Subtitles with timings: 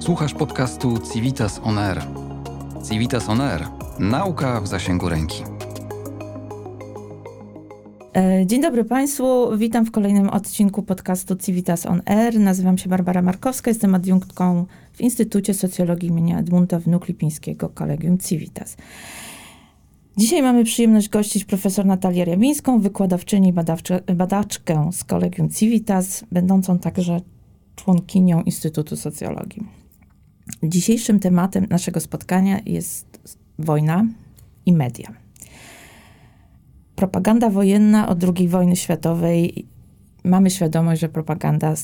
[0.00, 2.02] Słuchasz podcastu Civitas On Air.
[2.88, 3.64] Civitas On Air.
[3.98, 5.42] Nauka w zasięgu ręki.
[8.16, 12.40] E, dzień dobry Państwu, witam w kolejnym odcinku podcastu Civitas On Air.
[12.40, 16.36] Nazywam się Barbara Markowska, jestem adiunktką w Instytucie Socjologii im.
[16.36, 18.76] Edmunta Wnuk-Lipińskiego Kolegium Civitas.
[20.16, 23.52] Dzisiaj mamy przyjemność gościć profesor Natalię Rjabińską, wykładowczyni
[24.16, 27.20] badaczkę z Kolegium Civitas, będącą także
[27.76, 29.79] członkinią Instytutu Socjologii.
[30.62, 34.06] Dzisiejszym tematem naszego spotkania jest wojna
[34.66, 35.12] i media.
[36.96, 39.66] Propaganda wojenna od II wojny światowej.
[40.24, 41.76] Mamy świadomość, że propaganda y,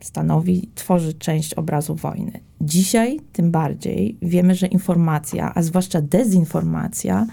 [0.00, 2.40] stanowi, tworzy część obrazu wojny.
[2.60, 7.26] Dzisiaj tym bardziej wiemy, że informacja, a zwłaszcza dezinformacja,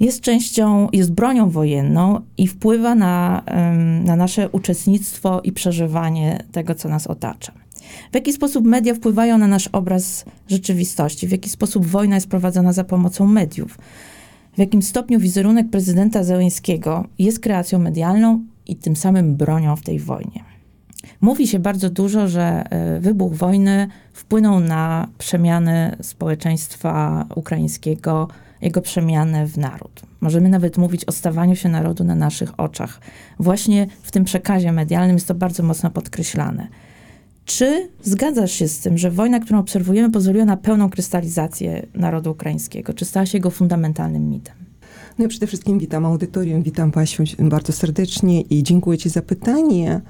[0.00, 3.42] jest częścią, jest bronią wojenną i wpływa na,
[4.04, 7.59] na nasze uczestnictwo i przeżywanie tego, co nas otacza.
[8.12, 11.26] W jaki sposób media wpływają na nasz obraz rzeczywistości?
[11.26, 13.78] W jaki sposób wojna jest prowadzona za pomocą mediów?
[14.54, 19.98] W jakim stopniu wizerunek prezydenta Zełenskiego jest kreacją medialną i tym samym bronią w tej
[19.98, 20.44] wojnie?
[21.20, 28.28] Mówi się bardzo dużo, że e, wybuch wojny wpłynął na przemiany społeczeństwa ukraińskiego,
[28.62, 30.02] jego przemianę w naród.
[30.20, 33.00] Możemy nawet mówić o stawaniu się narodu na naszych oczach.
[33.38, 36.68] Właśnie w tym przekazie medialnym jest to bardzo mocno podkreślane.
[37.50, 42.94] Czy zgadzasz się z tym, że wojna, którą obserwujemy, pozwoliła na pełną krystalizację narodu ukraińskiego?
[42.94, 44.54] Czy stała się jego fundamentalnym mitem?
[45.18, 50.00] No i przede wszystkim witam audytorium, witam Pasiu bardzo serdecznie i dziękuję Ci za pytanie.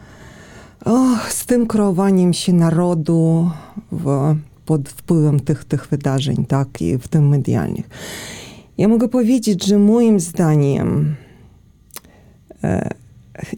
[0.84, 3.50] Och, z tym kreowaniem się narodu
[3.92, 7.88] w, pod wpływem tych, tych wydarzeń, tak, i w tym medialnych.
[8.78, 11.14] Ja mogę powiedzieć, że moim zdaniem
[12.64, 12.90] e,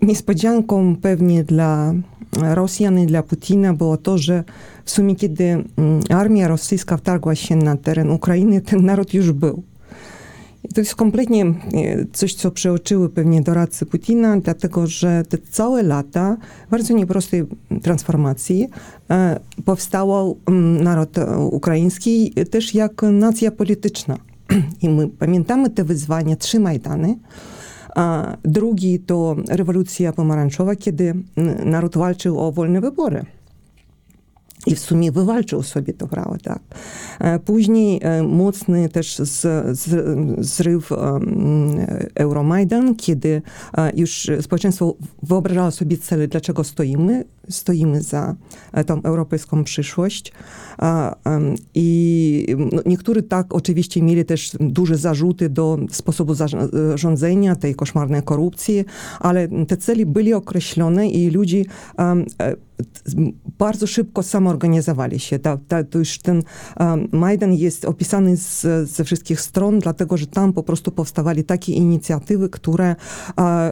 [0.03, 1.95] niespodzianką pewnie dla
[2.41, 4.45] Rosjan i dla Putina było to, że
[4.85, 9.63] w sumie kiedy mm, armia rosyjska wtargła się na teren Ukrainy, ten naród już był.
[10.65, 11.55] I to jest kompletnie e,
[12.13, 16.37] coś, co przeoczyły pewnie doradcy Putina, dlatego że te całe lata
[16.71, 17.45] bardzo nieprostej
[17.83, 18.69] transformacji
[19.11, 21.17] e, powstał mm, naród
[21.51, 24.19] ukraiński też jak nacja polityczna.
[24.83, 27.19] I my pamiętamy te wyzwania, trzy Majdany,
[28.99, 31.15] to rewolucja pomarańczowa, kiedy
[31.65, 33.25] naród walczył o wolne wybory.
[34.67, 36.63] I w sumie wywalczył sobie to prawo, tak.
[37.45, 39.47] Później mocny też z,
[40.39, 40.91] zryw
[42.15, 43.43] Euromajdan, kiedy
[43.95, 47.25] już społeczeństwo wyobrażało sobie cele, dlaczego stoimy.
[47.49, 48.35] Stoimy za
[48.87, 50.33] tą europejską przyszłość.
[51.75, 58.85] I no, niektórzy tak oczywiście mieli też duże zarzuty do sposobu zarządzania, tej koszmarnej korupcji,
[59.21, 61.65] ale te cele byli określone i ludzie
[63.59, 65.39] bardzo szybko samoorganizowali się.
[65.39, 66.43] Ta, ta, to już ten
[66.81, 71.73] um, Majdan jest opisany z, ze wszystkich stron, dlatego że tam po prostu powstawały takie
[71.73, 72.97] inicjatywy, które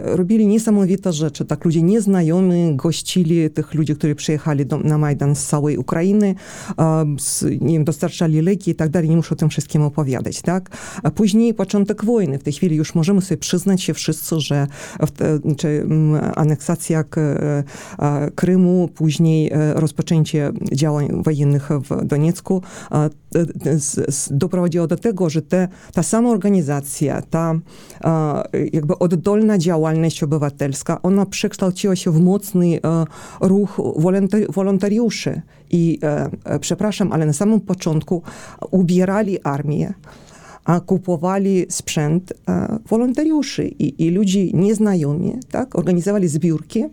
[0.03, 1.45] robili niesamowite rzeczy.
[1.45, 6.35] Tak ludzie nieznajomi gościli tych ludzi, którzy przyjechali do, na Majdan z całej Ukrainy,
[7.19, 9.11] z, nie wiem, dostarczali leki i tak dalej.
[9.11, 10.77] Nie muszę o tym wszystkim opowiadać, tak?
[11.03, 12.39] A później początek wojny.
[12.39, 14.67] W tej chwili już możemy sobie przyznać się wszyscy, że
[15.01, 15.87] w, czy,
[16.37, 17.05] aneksacja
[18.35, 22.63] Krymu później e, rozpoczęcie działań wojennych w Doniecku
[24.31, 27.55] doprowadziło do tego, że te, ta sama organizacja, ta
[28.73, 33.05] jakby oddolna działalność obywatelska, ona przekształciła się w mocny e,
[33.41, 33.81] ruch
[34.49, 35.43] wolontariuszy.
[35.71, 35.99] I
[36.45, 38.23] e, przepraszam, ale na samym początku
[38.71, 39.95] ubierali armię
[40.65, 42.33] a kupowali sprzęt
[42.89, 46.85] wolontariuszy i, i ludzi nieznajomi, tak, organizowali zbiórki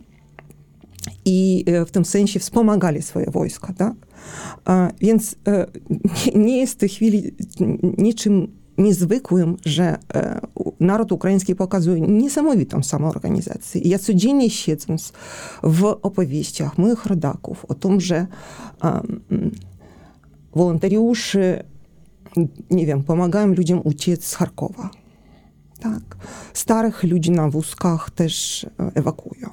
[1.24, 3.94] i e, w tym sensie wspomagali swoje wojska, tak?
[5.00, 5.66] Więc e,
[6.34, 7.34] nie jest w tej chwili
[7.98, 10.40] niczym niezwykłym, że e,
[10.80, 13.80] naród ukraiński pokazuje niesamowitą samoorganizację.
[13.84, 15.12] Ja codziennie siedząc
[15.62, 18.26] w opowieściach moich rodaków o tym, że
[18.82, 19.20] um,
[20.54, 21.64] wolontariusze,
[22.70, 24.90] nie wiem, pomagają ludziom uciec z Charkowa.
[25.80, 26.16] Tak.
[26.54, 29.48] Starych ludzi na wózkach też ewakuują.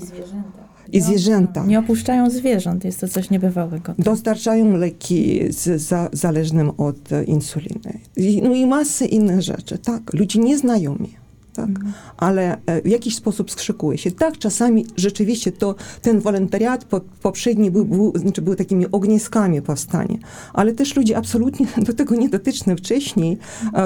[0.00, 1.66] Zwierzęta i zwierzęta.
[1.66, 3.94] Nie opuszczają zwierząt, jest to coś niebywałego.
[3.98, 7.98] Dostarczają leki z, za, zależnym od insuliny.
[8.16, 10.14] I, no i masę innych rzeczy, tak.
[10.14, 11.19] Ludzie nieznajomi
[11.52, 11.68] tak?
[11.68, 11.92] Mhm.
[12.16, 14.10] Ale e, w jakiś sposób skrzykuje się.
[14.10, 20.18] Tak, czasami rzeczywiście to ten wolontariat po, poprzedni był, był, znaczy był takimi ogniskami powstania,
[20.52, 23.38] ale też ludzie absolutnie do tego niedotyczni wcześniej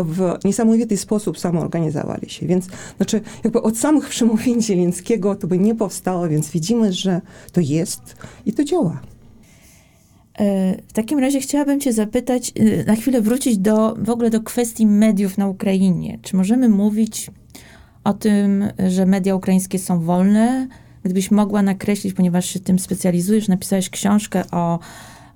[0.04, 2.46] w niesamowity sposób samoorganizowali się.
[2.46, 2.66] Więc
[2.96, 7.20] znaczy jakby od samych przemówień Zielińskiego to by nie powstało, więc widzimy, że
[7.52, 9.00] to jest i to działa.
[10.38, 14.40] E, w takim razie chciałabym Cię zapytać, e, na chwilę wrócić do, w ogóle do
[14.40, 16.18] kwestii mediów na Ukrainie.
[16.22, 17.30] Czy możemy mówić
[18.04, 20.68] o tym, że media ukraińskie są wolne?
[21.02, 24.78] Gdybyś mogła nakreślić, ponieważ się tym specjalizujesz, napisałeś książkę o,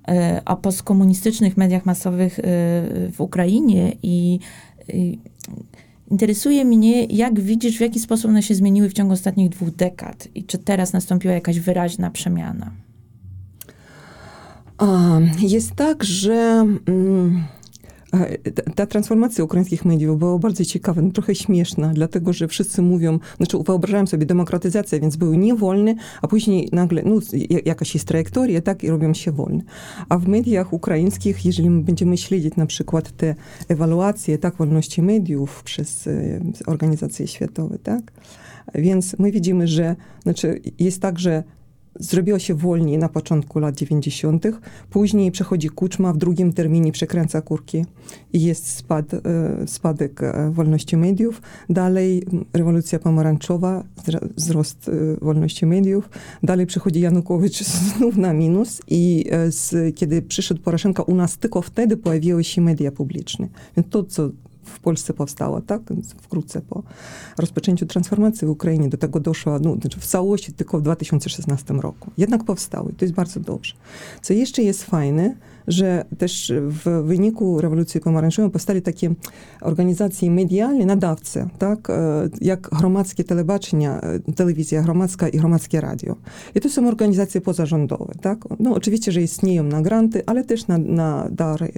[0.07, 2.39] e, o postkomunistycznych mediach masowych
[3.11, 4.39] w Ukrainie i
[6.11, 10.27] interesuje mnie, jak widzisz, w jaki sposób one się zmieniły w ciągu ostatnich dwóch dekad
[10.35, 12.71] i czy teraz nastąpiła jakaś wyraźna przemiana.
[15.39, 17.43] Jest tak, że mm,
[18.75, 23.57] ta transformacja ukraińskich mediów była bardzo ciekawa, no, trochę śmieszna, dlatego że wszyscy mówią, znaczy
[23.65, 27.19] wyobrażałem sobie demokratyzację, więc były niewolne, a później nagle, no
[27.65, 29.61] jakaś jest trajektoria, tak, i robią się wolne.
[30.09, 33.35] A w mediach ukraińskich, jeżeli my będziemy śledzić na przykład te
[33.67, 38.11] ewaluacje, tak, wolności mediów przez e, organizacje światowe, tak,
[38.75, 41.43] więc my widzimy, że znaczy jest tak, że
[41.99, 44.45] zrobiło się wolniej na początku lat 90.,
[44.89, 47.85] później przechodzi Kuczma, w drugim terminie przekręca kurki
[48.33, 49.19] i jest spad, e,
[49.67, 51.41] spadek e, wolności mediów.
[51.69, 52.23] Dalej
[52.53, 53.83] rewolucja pomarańczowa,
[54.37, 56.09] wzrost e, wolności mediów.
[56.43, 61.97] Dalej przychodzi Janukowicz znów na minus i z, kiedy przyszedł Poroszenka, u nas tylko wtedy
[61.97, 63.47] pojawiły się media publiczne.
[63.77, 64.29] Więc to, co
[64.69, 65.81] w Polsce powstała, tak?
[66.21, 66.83] Wkrótce po
[67.37, 72.11] rozpoczęciu transformacji w Ukrainie do tego doszło, no, znaczy w całości tylko w 2016 roku.
[72.17, 72.93] Jednak powstały.
[72.97, 73.73] To jest bardzo dobrze.
[74.21, 75.35] Co jeszcze jest fajne,
[75.69, 79.13] że też w wyniku rewolucji pomarańczowej powstali takie
[79.61, 86.15] organizacje medialne, nadawcy, tak, e, jak gromadzkie telebaczenia, e, telewizja gromadzka i gromadzkie radio.
[86.55, 88.39] I to są organizacje pozarządowe, tak.
[88.59, 91.71] No oczywiście, że istnieją na granty, ale też na, na dary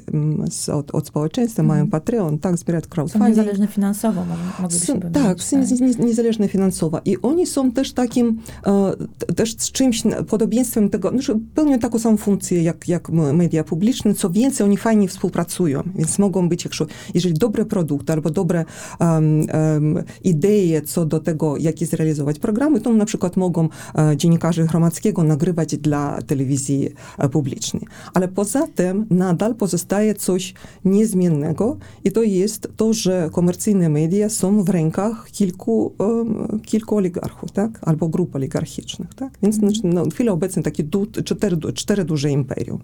[0.49, 1.91] z, od, od społeczeństwa, mają mhm.
[1.91, 3.35] Patreon, tak, zbierać crowdfunding.
[3.35, 4.25] Są niezależne finansowo,
[4.61, 7.01] moglibyśmy są, Tak, są niezależne finansowo.
[7.05, 11.19] I oni są też takim, e, też z czymś, podobieństwem tego, no,
[11.55, 16.49] pełnią taką samą funkcję, jak, jak media publiczne, co więcej, oni fajnie współpracują, więc mogą
[16.49, 16.67] być,
[17.13, 18.65] jeżeli dobre produkty albo dobre
[18.99, 24.15] um, um, idee co do tego, jak je zrealizować programy, to na przykład mogą uh,
[24.15, 26.89] dziennikarze Gromadzkiego nagrywać dla telewizji
[27.19, 27.87] uh, publicznej.
[28.13, 30.53] Ale poza tym nadal pozostaje coś
[30.85, 37.51] niezmiennego i to jest to, że komercyjne media są w rękach kilku, um, kilku oligarchów,
[37.51, 37.79] tak?
[37.81, 39.37] Albo grup oligarchicznych, tak?
[39.43, 42.79] Więc znaczy, no, w chwili obecnej takie du, cztery, cztery duże imperium.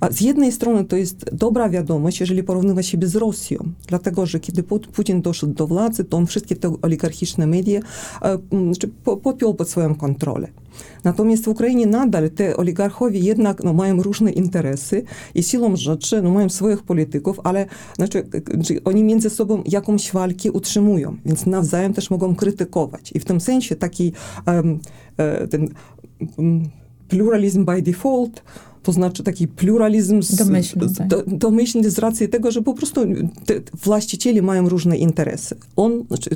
[0.00, 4.40] A z jednej strony to jest dobra wiadomość, jeżeli porównywać siebie z Rosją, dlatego że
[4.40, 7.80] kiedy Putin doszedł do władzy, to on wszystkie te oligarchiczne media
[8.22, 8.88] e, znaczy,
[9.22, 10.48] podpiął pod swoją kontrolę.
[11.04, 15.02] Natomiast w Ukrainie nadal te oligarchowie jednak no, mają różne interesy
[15.34, 18.26] i siłą rzeczy no, mają swoich polityków, ale znaczy,
[18.84, 23.12] oni między sobą jakąś walkę utrzymują, więc nawzajem też mogą krytykować.
[23.14, 24.12] I w tym sensie taki
[24.46, 24.78] um,
[25.50, 25.68] ten
[26.36, 26.68] um,
[27.08, 28.42] pluralizm by default
[28.86, 31.06] to znaczy taki pluralizm z, domyślny, tak.
[31.06, 33.00] do, domyślny z racji tego, że po prostu
[33.46, 33.54] te
[33.84, 35.56] właściciele mają różne interesy.
[35.76, 36.30] On znaczy,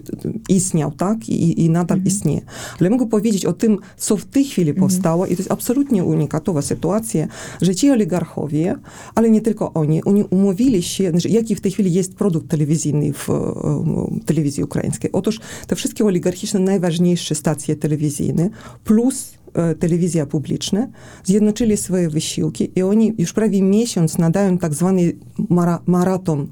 [0.48, 1.28] istniał, tak?
[1.28, 2.06] I, i nadal mhm.
[2.06, 2.40] istnieje.
[2.80, 4.88] Ale mogę powiedzieć o tym, co w tej chwili mhm.
[4.88, 7.28] powstało i to jest absolutnie unikatowa sytuacja,
[7.62, 8.76] że ci oligarchowie,
[9.14, 13.12] ale nie tylko oni, oni umówili się, znaczy, jaki w tej chwili jest produkt telewizyjny
[13.12, 15.12] w, w telewizji ukraińskiej.
[15.12, 18.50] Otóż te wszystkie oligarchiczne, najważniejsze stacje telewizyjne
[18.84, 19.39] plus E,
[19.78, 20.88] telewizja publiczna,
[21.24, 25.12] zjednoczyli swoje wysiłki i oni już prawie miesiąc nadają tak zwany
[25.48, 26.46] mara, maraton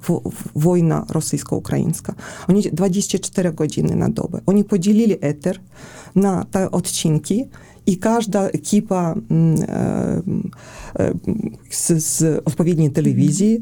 [0.54, 2.14] wojna rosyjsko-ukraińska.
[2.48, 4.40] Oni 24 godziny na dobę.
[4.46, 5.60] Oni podzielili eter
[6.14, 7.44] na te odcinki
[7.86, 10.22] i każda ekipa mm, e,
[10.98, 11.12] e,
[11.70, 13.60] z, z odpowiedniej telewizji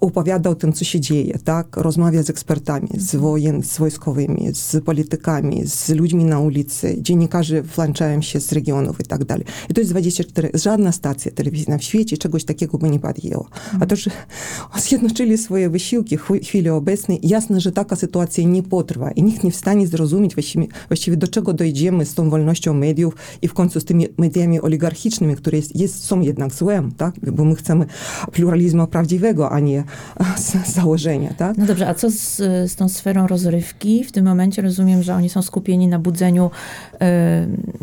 [0.00, 1.76] opowiada o tym, co się dzieje, tak?
[1.76, 6.96] Rozmawia z ekspertami, z, wojen, z wojskowymi, z politykami, z ludźmi na ulicy.
[7.00, 9.44] Dziennikarze włączają się z regionów i tak dalej.
[9.70, 13.48] I to jest 24, żadna stacja telewizyjna w świecie czegoś takiego by nie podjęła.
[13.80, 14.10] A to, że
[14.88, 19.50] zjednoczyli swoje wysiłki w chwili obecnej, jasne, że taka sytuacja nie potrwa i nikt nie
[19.50, 23.80] w stanie zrozumieć właściwie, właściwie do czego dojdziemy z tą wolnością mediów i w końcu
[23.80, 27.14] z tymi mediami oligarchicznymi, które jest, jest, są jednak złem, tak?
[27.32, 27.86] Bo my chcemy
[28.32, 29.84] pluralizmu prawdziwego, a nie
[30.36, 31.58] z założenia, tak?
[31.58, 32.36] No dobrze, a co z,
[32.70, 34.04] z tą sferą rozrywki?
[34.04, 36.50] W tym momencie rozumiem, że oni są skupieni na budzeniu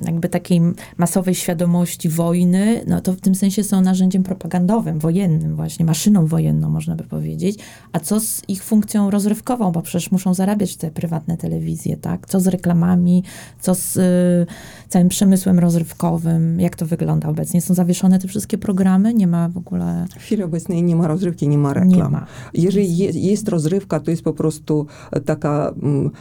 [0.05, 0.61] jakby takiej
[0.97, 6.69] masowej świadomości wojny, no to w tym sensie są narzędziem propagandowym, wojennym właśnie, maszyną wojenną
[6.69, 7.59] można by powiedzieć.
[7.91, 12.27] A co z ich funkcją rozrywkową, bo przecież muszą zarabiać te prywatne telewizje, tak?
[12.27, 13.23] Co z reklamami,
[13.59, 14.45] co z y,
[14.87, 17.61] całym przemysłem rozrywkowym, jak to wygląda obecnie?
[17.61, 19.13] Są zawieszone te wszystkie programy?
[19.13, 20.05] Nie ma w ogóle...
[20.19, 21.91] W chwili obecnej nie ma rozrywki, nie ma reklam.
[21.91, 22.11] reklam.
[22.11, 22.25] ma.
[22.53, 24.87] Jeżeli je, jest rozrywka, to jest po prostu
[25.25, 26.11] taka, mm,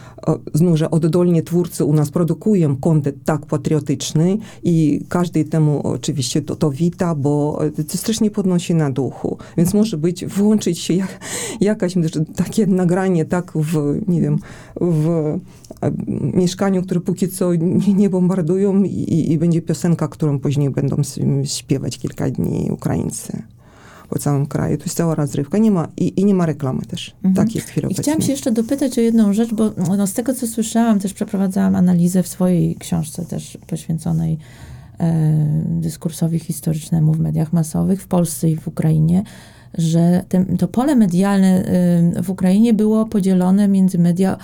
[0.54, 6.56] znów, że oddolnie twórcy u nas produkują content tak patriotyczny i każdy temu oczywiście to,
[6.56, 9.38] to wita, bo to strasznie podnosi na duchu.
[9.56, 11.20] Więc może być, włączyć się jak,
[11.60, 11.94] jakaś
[12.36, 14.38] takie nagranie tak w, nie wiem,
[14.80, 15.38] w e,
[16.34, 20.96] mieszkaniu, które póki co nie, nie bombardują i, i będzie piosenka, którą później będą
[21.44, 23.42] śpiewać kilka dni Ukraińcy
[24.08, 24.76] po całym kraju.
[24.76, 25.58] To jest cała rozrywka.
[25.58, 27.14] Nie ma, i, i nie ma reklamy też.
[27.16, 27.34] Mhm.
[27.34, 30.46] Tak jest chwilę chciałam się jeszcze dopytać o jedną rzecz, bo no, z tego, co
[30.46, 34.38] słyszałam, też przeprowadzałam analizę w swojej książce też poświęconej
[35.00, 39.22] e, dyskursowi historycznemu w mediach masowych w Polsce i w Ukrainie,
[39.78, 41.64] że ten, to pole medialne
[42.16, 44.36] e, w Ukrainie było podzielone między media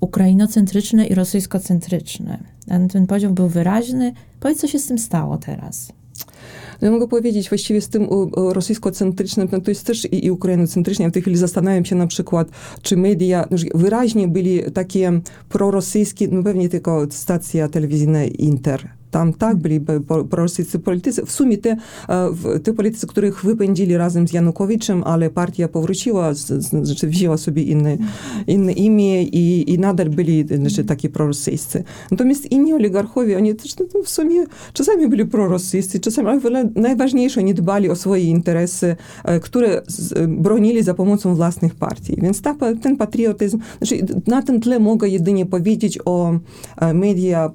[0.00, 2.38] ukrainocentryczne i rosyjskocentryczne.
[2.66, 4.12] Ten, ten podział był wyraźny.
[4.40, 5.92] Powiedz, co się z tym stało teraz?
[6.80, 11.04] No ja mogę powiedzieć, właściwie z tym rosyjskocentrycznym, no to jest też i, i.
[11.04, 12.48] Ja w tej chwili zastanawiam się na przykład,
[12.82, 19.56] czy media no, wyraźnie byli takie prorosyjskie, no pewnie tylko stacja telewizyjna Inter, tam tak
[19.56, 19.80] byli
[20.30, 21.26] prorosyjscy politycy.
[21.26, 21.76] W sumie te,
[22.62, 27.98] te politycy, których wypędzili razem z Janukowiczem, ale partia powróciła, znaczy wzięła sobie inne,
[28.46, 31.84] inne imię i, i nadal byli znaczy, takie prorosyjscy.
[32.10, 37.54] Natomiast inni oligarchowie, oni też no, w sumie czasami byli prorosyjscy, czasami, ale najważniejsze, nie
[37.54, 38.96] dbali o swoje interesy,
[39.42, 39.82] które
[40.28, 42.16] bronili za pomocą własnych partii.
[42.22, 46.38] Więc ta, ten patriotyzm, znaczy na tym tle mogę jedynie powiedzieć o
[46.94, 47.50] media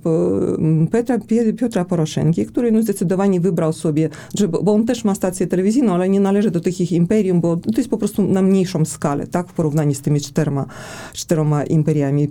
[0.91, 1.17] Petra
[1.53, 6.09] Piotra Poroszenki, który no, zdecydowanie wybrał sobie, że, bo on też ma stację telewizyjną, ale
[6.09, 9.49] nie należy do tych ich imperium, bo to jest po prostu na mniejszą skalę, tak,
[9.49, 10.65] w porównaniu z tymi czterema,
[11.13, 12.27] czteroma imperiami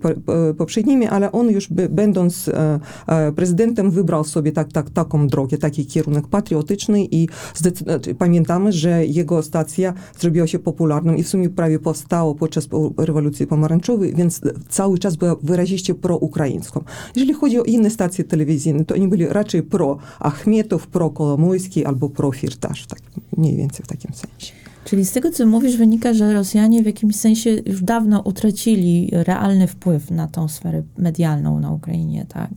[0.59, 5.59] poprzednimi, ale on już by, będąc e, e, prezydentem wybrał sobie tak, tak, taką drogę,
[5.59, 11.51] taki kierunek patriotyczny i znaczy, pamiętamy, że jego stacja zrobiła się popularną i w sumie
[11.51, 16.85] prawie powstało podczas rewolucji pomarańczowej, więc cały czas była wyraziście proukraińską.
[17.17, 22.33] Jeżeli chodzi o inne stacje telewizyjne, to byli raczej pro Achmetow, pro Kolomojski albo pro
[22.33, 22.99] Firtasz, tak
[23.37, 24.53] mniej więcej w takim sensie.
[24.85, 29.67] Czyli z tego, co mówisz, wynika, że Rosjanie w jakimś sensie już dawno utracili realny
[29.67, 32.51] wpływ na tą sferę medialną na Ukrainie, tak?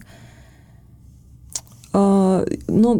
[2.69, 2.99] No,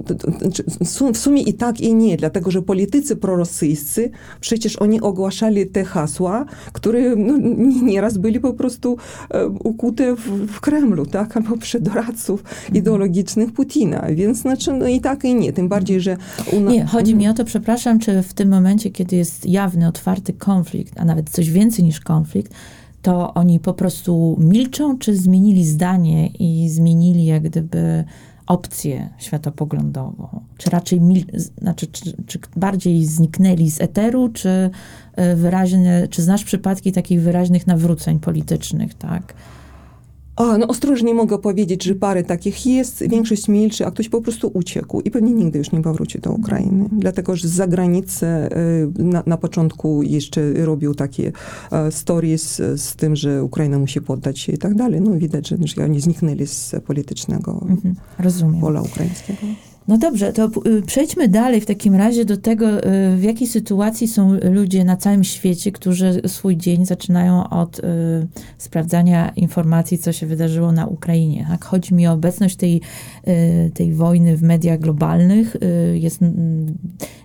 [1.13, 4.11] w sumie i tak, i nie, dlatego że politycy prorosyjscy,
[4.41, 7.37] przecież oni ogłaszali te hasła, które no,
[7.83, 8.97] nieraz byli po prostu
[9.29, 12.75] e, ukute w, w Kremlu, tak, albo przy doradców mhm.
[12.75, 16.17] ideologicznych Putina, więc znaczy, no i tak, i nie, tym bardziej, że...
[16.53, 16.71] Una...
[16.71, 20.93] Nie, chodzi mi o to, przepraszam, czy w tym momencie, kiedy jest jawny, otwarty konflikt,
[20.99, 22.53] a nawet coś więcej niż konflikt,
[23.01, 28.03] to oni po prostu milczą, czy zmienili zdanie i zmienili jak gdyby
[28.47, 30.41] opcję światopoglądową?
[30.57, 31.01] Czy raczej
[31.61, 34.69] znaczy, czy, czy bardziej zniknęli z eteru, czy
[35.15, 39.33] e, wyraźne, czy znasz przypadki takich wyraźnych nawróceń politycznych, tak?
[40.37, 44.51] A, no ostrożnie mogę powiedzieć, że parę takich jest, większość milczy, a ktoś po prostu
[44.53, 46.89] uciekł i pewnie nigdy już nie powróci do Ukrainy.
[46.91, 51.31] Dlatego, że z zagranicy y, na, na początku jeszcze robił takie
[51.71, 55.01] e, stories z tym, że Ukraina musi poddać się i tak dalej.
[55.01, 57.95] No widać, że, że oni zniknęli z politycznego mhm,
[58.61, 59.39] pola ukraińskiego.
[59.87, 64.07] No dobrze, to y, przejdźmy dalej w takim razie do tego, y, w jakiej sytuacji
[64.07, 67.83] są ludzie na całym świecie, którzy swój dzień zaczynają od y,
[68.57, 71.45] sprawdzania informacji, co się wydarzyło na Ukrainie.
[71.49, 71.65] Tak?
[71.65, 72.81] Chodzi mi o obecność tej,
[73.73, 75.55] tej wojny w mediach globalnych.
[75.93, 76.21] Jest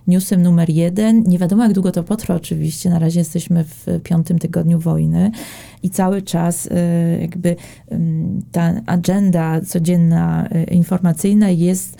[0.07, 1.23] newsem numer jeden.
[1.23, 2.89] Nie wiadomo, jak długo to potrwa oczywiście.
[2.89, 5.31] Na razie jesteśmy w piątym tygodniu wojny
[5.83, 6.69] i cały czas
[7.21, 7.55] jakby
[8.51, 11.97] ta agenda codzienna informacyjna jest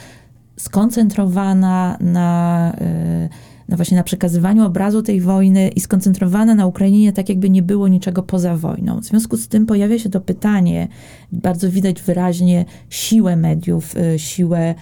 [0.58, 3.30] skoncentrowana na, e,
[3.70, 7.88] na właśnie na przekazywaniu obrazu tej wojny i skoncentrowana na Ukrainie, tak jakby nie było
[7.88, 9.02] niczego poza wojną.
[9.02, 10.88] W związku z tym pojawia się to pytanie,
[11.32, 14.76] bardzo widać wyraźnie siłę mediów, e, siłę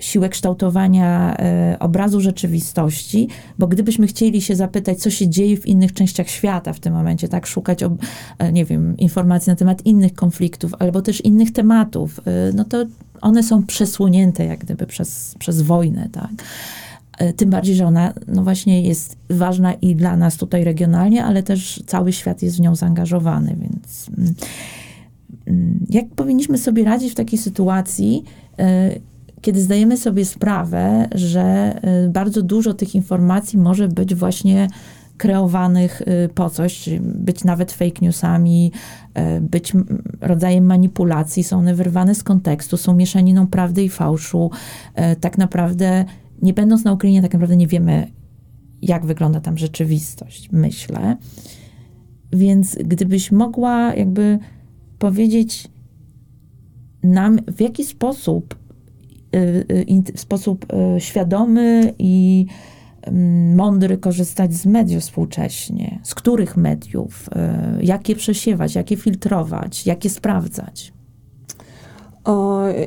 [0.00, 5.92] siłę kształtowania e, obrazu rzeczywistości, bo gdybyśmy chcieli się zapytać, co się dzieje w innych
[5.92, 7.92] częściach świata w tym momencie, tak, szukać, ob,
[8.52, 12.20] nie wiem, informacji na temat innych konfliktów albo też innych tematów,
[12.54, 12.86] no to
[13.20, 16.30] one są przesłonięte jak gdyby przez, przez wojnę, tak.
[17.18, 21.42] E, tym bardziej, że ona no właśnie jest ważna i dla nas tutaj regionalnie, ale
[21.42, 24.34] też cały świat jest w nią zaangażowany, więc mm,
[25.46, 28.24] mm, jak powinniśmy sobie radzić w takiej sytuacji,
[28.58, 28.90] e,
[29.40, 34.68] kiedy zdajemy sobie sprawę, że e, bardzo dużo tych informacji może być właśnie
[35.18, 38.72] kreowanych y, po coś, być nawet fake newsami,
[39.36, 39.72] y, być
[40.20, 44.50] rodzajem manipulacji, są one wyrwane z kontekstu, są mieszaniną prawdy i fałszu.
[45.12, 46.04] Y, tak naprawdę,
[46.42, 48.06] nie będąc na Ukrainie, tak naprawdę nie wiemy,
[48.82, 51.16] jak wygląda tam rzeczywistość, myślę.
[52.32, 54.38] Więc gdybyś mogła jakby
[54.98, 55.68] powiedzieć
[57.02, 58.58] nam, w jaki sposób,
[60.14, 60.66] w sposób
[60.98, 62.46] świadomy i
[63.56, 67.28] mądry korzystać z mediów współcześnie, z których mediów,
[67.80, 70.92] jakie przesiewać, jakie filtrować, jakie sprawdzać.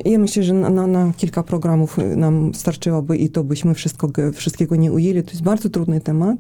[0.05, 4.91] Ja myślę, że na, na, kilka programów nam starczyłoby i to byśmy wszystko, wszystkiego nie
[4.91, 5.23] ujęli.
[5.23, 6.37] To jest bardzo trudny temat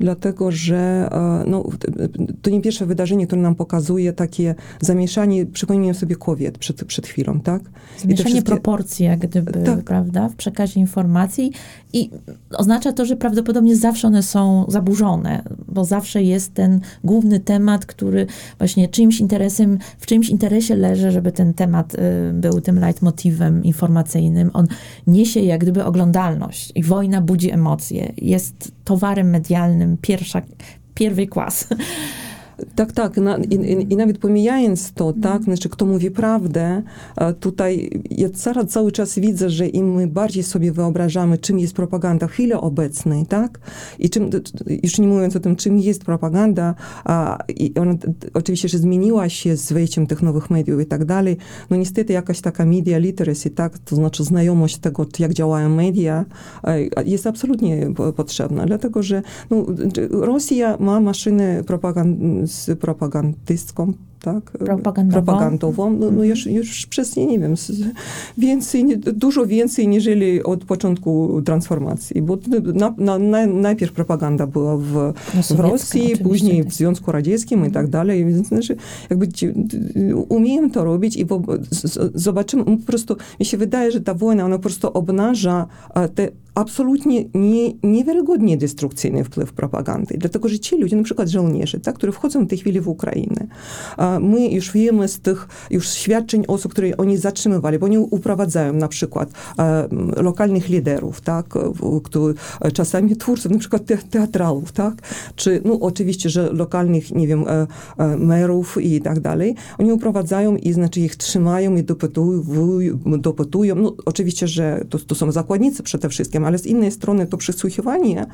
[0.00, 1.64] dlatego że e, no,
[2.42, 7.40] to nie pierwsze wydarzenie, które nam pokazuje takie zamieszanie, przypomniałem sobie kobiet przed, przed chwilą,
[7.40, 7.62] tak?
[7.98, 8.42] Zamieszanie wszystkie...
[8.42, 9.84] proporcji, jak gdyby, tak.
[9.84, 11.52] prawda, w przekazie informacji
[11.92, 12.10] i
[12.56, 18.26] oznacza to, że prawdopodobnie zawsze one są zaburzone, bo zawsze jest ten główny temat, który
[18.58, 21.98] właśnie czyimś interesem, w czyimś interesie leży, żeby ten temat y,
[22.32, 24.50] był tym leitmotivem informacyjnym.
[24.54, 24.66] On
[25.06, 28.12] niesie jak gdyby oglądalność i wojna budzi emocje.
[28.16, 30.42] Jest towarem medialnym pierwsza,
[30.94, 31.68] pierwszej klas.
[32.74, 33.16] Tak, tak.
[33.16, 36.82] Na, i, i, nawet pomijając to, tak, znaczy kto mówi prawdę,
[37.40, 42.26] tutaj ja cały, cały czas widzę, że im my bardziej sobie wyobrażamy, czym jest propaganda
[42.26, 43.58] w chwili obecnej, tak,
[43.98, 44.30] i czym,
[44.82, 46.74] już nie mówiąc o tym, czym jest propaganda,
[47.04, 47.94] a, i ona
[48.34, 51.36] oczywiście, że zmieniła się z wejściem tych nowych mediów i tak dalej,
[51.70, 56.24] no niestety jakaś taka media literacy, tak, to znaczy znajomość tego, jak działają media,
[57.04, 59.66] jest absolutnie potrzebna, dlatego, że no,
[60.10, 64.50] Rosja ma maszynę propagandy z propagandystką, tak?
[64.50, 65.24] Propagandową.
[65.24, 65.90] propagandową.
[65.90, 67.54] No, no już, już przez, nie, wiem,
[68.38, 70.08] więcej, dużo więcej niż
[70.44, 72.38] od początku transformacji, bo
[72.74, 74.92] na, na, na, najpierw propaganda była w,
[75.34, 78.76] no, w Rosji, później w Związku Radzieckim i tak dalej, więc znaczy,
[79.10, 79.28] jakby
[80.28, 81.42] umiem to robić i bo,
[82.14, 85.66] zobaczymy, po prostu mi się wydaje, że ta wojna, ona po prostu obnaża
[86.14, 86.28] te
[86.58, 90.14] absolutnie nie, niewiarygodnie destrukcyjny wpływ propagandy.
[90.18, 93.46] Dlatego, że ci ludzie, na przykład żołnierze, tak, którzy wchodzą w tej chwili w Ukrainę,
[94.20, 98.88] my już wiemy z tych już świadczeń osób, które oni zatrzymywali, bo oni uprowadzają na
[98.88, 99.30] przykład
[100.16, 101.46] lokalnych liderów, tak,
[102.04, 102.34] który,
[102.72, 104.94] czasami twórców, na przykład teatralów, tak,
[105.36, 107.66] czy, no oczywiście, że lokalnych, nie wiem, e,
[107.98, 109.54] e, merów i tak dalej.
[109.78, 113.74] Oni uprowadzają i znaczy ich trzymają i dopytują, dopytują.
[113.74, 118.26] No oczywiście, że to, to są zakładnicy przede wszystkim, ale z innej strony to przysłuchiwanie,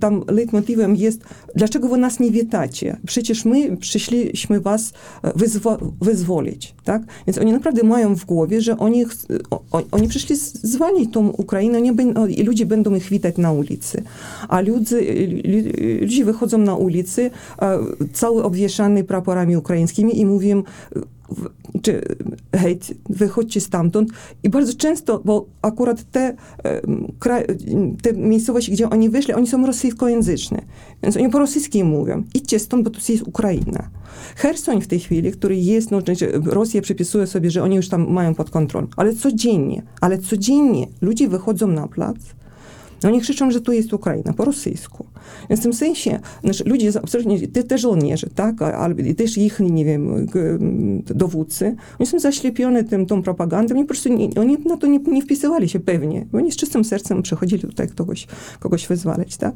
[0.00, 1.20] tam leitmotywem jest,
[1.54, 2.96] dlaczego wy nas nie witacie?
[3.06, 7.02] Przecież my przyszliśmy was e, wyzwo wyzwolić, tak?
[7.26, 9.04] Więc oni naprawdę mają w głowie, że oni,
[9.90, 11.92] oni przyszli zwalić tą Ukrainę oni
[12.28, 14.02] i ludzie będą ich witać na ulicy.
[14.48, 14.96] A ludzie,
[16.00, 17.30] ludzie wychodzą na ulicy,
[18.12, 20.62] cały obwieszany praporami ukraińskimi i mówią,
[21.82, 22.02] czy
[22.52, 24.10] hej, wychodźcie stamtąd.
[24.42, 26.36] I bardzo często, bo akurat te,
[28.02, 30.62] te miejscowości, gdzie oni wyszli, oni są rosyjskojęzyczne.
[31.02, 33.90] Więc oni po rosyjsku mówią, idźcie stąd, bo tu jest Ukraina.
[34.36, 35.98] Hersoń w tej chwili, który jest, no,
[36.44, 41.28] Rosja przypisuje sobie, że oni już tam mają pod kontrolą, ale codziennie, ale codziennie ludzie
[41.28, 42.16] wychodzą na plac,
[43.02, 45.06] no oni krzyczą, że tu jest Ukraina po rosyjsku.
[45.50, 46.92] Więc w tym sensie znaczy, ludzie,
[47.52, 50.26] te, te żołnierze, tak, albo też ich, nie wiem,
[51.06, 54.98] dowódcy, oni są zaślepione tym, tą propagandą, oni po prostu nie, oni na to nie,
[54.98, 56.26] nie wpisywali się pewnie.
[56.32, 58.26] Oni z czystym sercem przychodzili tutaj kogoś,
[58.60, 59.54] kogoś wyzwalać, tak.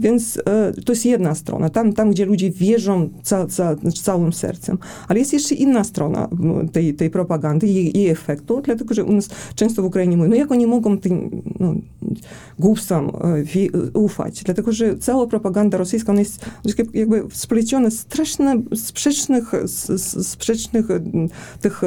[0.00, 4.78] Więc e, to jest jedna strona, tam, tam gdzie ludzie wierzą ca, ca, całym sercem.
[5.08, 6.28] Ale jest jeszcze inna strona
[6.72, 10.36] tej, tej propagandy i jej, efektu, dlatego, że u nas często w Ukrainie mówią, no
[10.36, 11.74] jak oni mogą tym no,
[12.58, 13.10] głupstwom
[13.94, 16.46] e, ufać, dlatego, że cała propaganda rosyjska, ona jest
[16.94, 19.52] jakby spleciona z strasznie sprzecznych,
[20.22, 20.86] sprzecznych
[21.60, 21.82] tych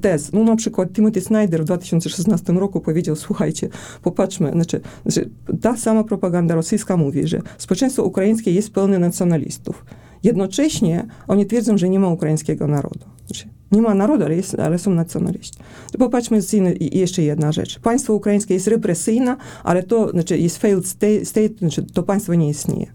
[0.00, 0.32] tez.
[0.32, 3.68] No na przykład Timothy Snyder w 2016 roku powiedział, słuchajcie,
[4.02, 9.84] popatrzmy, znaczy, znaczy ta sama propaganda rosyjska mówi, że społeczeństwo ukraińskie jest pełne nacjonalistów.
[10.22, 13.04] Jednocześnie oni twierdzą, że nie ma ukraińskiego narodu.
[13.26, 15.58] Znaczy, nie ma narodu, ale, jest, ale są nacjonaliści.
[15.98, 16.38] Popatrzmy
[16.80, 17.78] jeszcze jedna rzecz.
[17.78, 22.48] Państwo ukraińskie jest represyjne, ale to znaczy jest failed state, state znaczy to państwo nie
[22.48, 22.86] istnieje.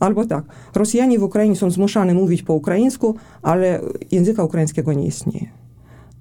[0.00, 3.80] Albo tak, Rosjanie w Ukrainie są zmuszani mówić po ukraińsku, ale
[4.10, 5.59] języka ukraińskiego nie istnieje.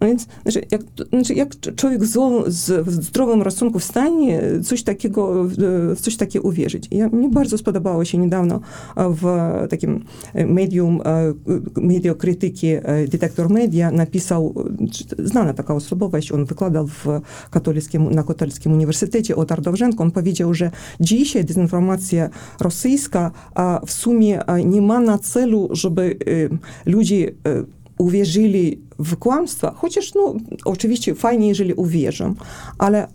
[0.02, 2.14] No więc, znaczy, jak, znaczy, jak człowiek z,
[2.48, 5.46] z, w zdrowym rozsądku w stanie coś takiego,
[5.96, 6.88] w coś takiego uwierzyć.
[6.92, 8.60] Ja, mnie bardzo spodobało się niedawno
[8.98, 9.26] w
[9.70, 11.02] takim medium,
[11.76, 12.68] mediokrytyki
[13.12, 14.54] Detektor Media napisał,
[15.20, 17.06] znana taka osobowość, on wykładał w
[17.50, 23.32] katolickim, na katolickim uniwersytecie o Tardowżenko, on powiedział, że dzisiaj dezinformacja rosyjska
[23.86, 26.18] w sumie nie ma na celu, żeby
[26.86, 27.28] ludzi
[28.00, 30.36] uwierzyli w kłamstwa, chociaż no,
[30.66, 32.36] oczywiście fajnie, jeżeli uwierzą,
[32.78, 33.08] ale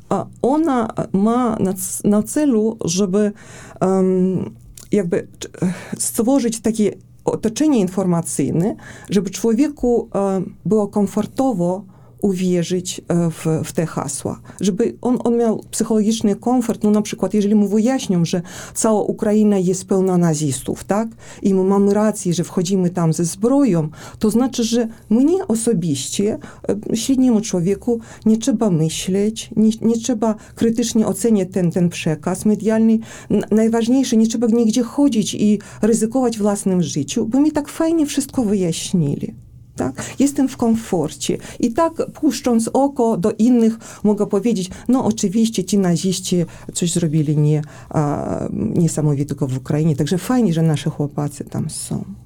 [0.43, 3.33] ona ma na, na celu, żeby
[3.81, 4.55] um,
[4.93, 5.27] jakby
[5.99, 6.93] stworzyć takie
[7.25, 8.77] otoczenie informacyjne,
[9.11, 11.85] żeby człowieku um, było komfortowo
[12.25, 16.85] uwierzyć e, w, w te hasła, żeby on, on miał psychologiczny komfort.
[16.85, 18.43] No na przykład, jeżeli mu wyjaśnią, że
[18.75, 21.09] cała Ukraina jest pełna nazistów, tak?
[21.43, 26.39] I my mamy rację, że wchodzimy tam ze zbroją, to znaczy, że mnie osobiście,
[26.93, 32.99] e, średniemu człowieku, nie trzeba myśleć, nie, nie trzeba krytycznie oceniać ten, ten przekaz medialny.
[33.51, 39.35] Najważniejsze, nie trzeba nigdzie chodzić i ryzykować własnym życiu, bo mi tak fajnie wszystko wyjaśnili.
[39.77, 40.05] Tak?
[40.19, 41.39] Jestem w komforcie.
[41.61, 47.63] I tak puszcząc oko do innych mogę powiedzieć, no oczywiście ci naziści coś zrobili nie,
[47.91, 49.97] a, niesamowitego w Ukrainie.
[49.97, 52.24] Także fajnie, że nasze chłopacy tam są.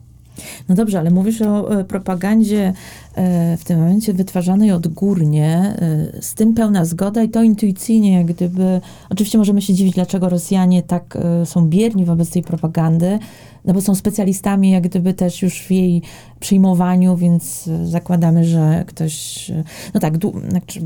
[0.68, 2.72] No dobrze, ale mówisz o e, propagandzie
[3.14, 5.76] e, w tym momencie wytwarzanej odgórnie,
[6.16, 10.28] e, z tym pełna zgoda i to intuicyjnie, jak gdyby, oczywiście możemy się dziwić, dlaczego
[10.28, 13.18] Rosjanie tak są bierni wobec tej propagandy,
[13.64, 16.02] no bo są specjalistami jak gdyby też już w jej
[16.40, 19.50] przyjmowaniu, więc zakładamy, że ktoś,
[19.94, 20.14] no tak,
[20.48, 20.80] znaczy,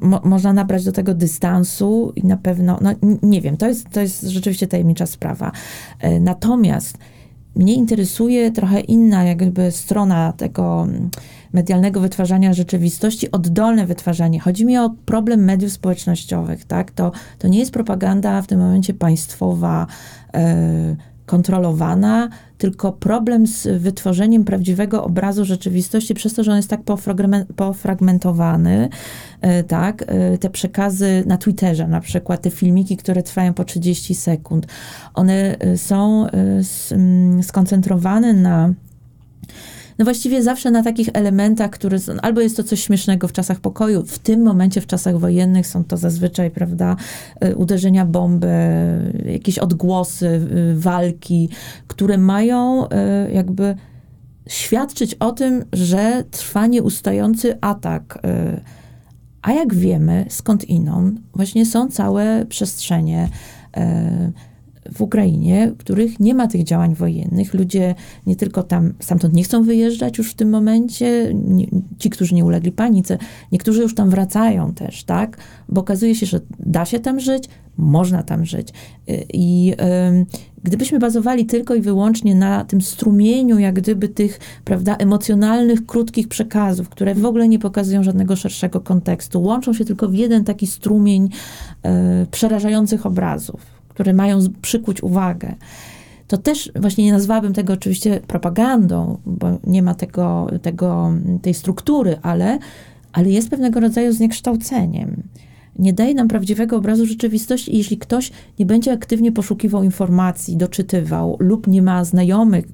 [0.00, 2.90] mo, można nabrać do tego dystansu i na pewno, no
[3.22, 5.52] nie wiem, to jest, to jest rzeczywiście tajemnicza sprawa.
[6.20, 6.98] Natomiast
[7.56, 10.86] mnie interesuje trochę inna jakby strona tego
[11.52, 14.40] medialnego wytwarzania rzeczywistości, oddolne wytwarzanie.
[14.40, 16.90] Chodzi mi o problem mediów społecznościowych, tak?
[16.90, 19.86] To, to nie jest propaganda w tym momencie państwowa,
[20.34, 26.80] e, kontrolowana, tylko problem z wytworzeniem prawdziwego obrazu rzeczywistości przez to, że on jest tak
[27.56, 28.88] pofragmentowany,
[29.40, 34.14] e, tak, e, te przekazy na Twitterze na przykład, te filmiki, które trwają po 30
[34.14, 34.66] sekund,
[35.14, 36.26] one e, są
[37.42, 38.72] skoncentrowane na
[39.98, 43.60] no właściwie zawsze na takich elementach, które są, albo jest to coś śmiesznego w czasach
[43.60, 46.96] pokoju, w tym momencie, w czasach wojennych są to zazwyczaj, prawda,
[47.44, 48.48] y, uderzenia bomby,
[49.32, 51.48] jakieś odgłosy y, walki,
[51.86, 52.88] które mają y,
[53.32, 53.74] jakby
[54.48, 58.18] świadczyć o tym, że trwa nieustający atak.
[59.42, 63.28] A jak wiemy, skąd inąd, właśnie są całe przestrzenie
[64.92, 67.54] w Ukrainie, w których nie ma tych działań wojennych.
[67.54, 67.94] Ludzie
[68.26, 71.66] nie tylko tam stamtąd nie chcą wyjeżdżać już w tym momencie, nie,
[71.98, 73.18] ci, którzy nie ulegli panice,
[73.52, 75.38] niektórzy już tam wracają też, tak?
[75.68, 78.68] Bo okazuje się, że da się tam żyć, można tam żyć.
[79.32, 79.74] I
[80.62, 86.88] gdybyśmy bazowali tylko i wyłącznie na tym strumieniu, jak gdyby tych, prawda, emocjonalnych, krótkich przekazów,
[86.88, 91.24] które w ogóle nie pokazują żadnego szerszego kontekstu, łączą się tylko w jeden taki strumień
[92.22, 95.54] y, przerażających obrazów które mają przykuć uwagę.
[96.28, 102.18] To też właśnie nie nazwałabym tego oczywiście propagandą, bo nie ma tego, tego, tej struktury,
[102.22, 102.58] ale,
[103.12, 105.22] ale jest pewnego rodzaju zniekształceniem.
[105.78, 111.66] Nie daje nam prawdziwego obrazu rzeczywistości, jeśli ktoś nie będzie aktywnie poszukiwał informacji, doczytywał lub
[111.66, 112.64] nie ma znajomych,